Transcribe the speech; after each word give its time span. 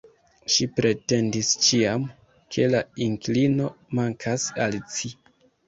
Ŝi 0.53 0.65
pretendis 0.79 1.51
ĉiam, 1.67 2.09
ke 2.57 2.67
la 2.73 2.83
inklino 3.11 3.71
mankas 4.01 4.51
al 4.69 4.83
ci. 4.99 5.17